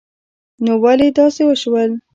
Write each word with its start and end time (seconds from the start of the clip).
نو 0.63 0.73
ولی 0.83 1.07
داسی 1.17 1.43
وشول 1.47 1.89